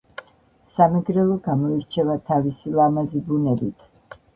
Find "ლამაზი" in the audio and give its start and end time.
2.83-3.27